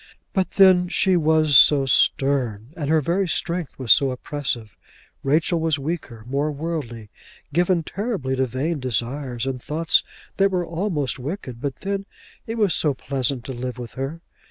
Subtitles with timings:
[0.33, 4.75] But then she was so stern, and her very strength was so oppressive!
[5.21, 7.11] Rachel was weaker, more worldly,
[7.53, 10.01] given terribly to vain desires and thoughts
[10.37, 12.07] that were almost wicked; but then
[12.47, 14.21] it was so pleasant to live with her!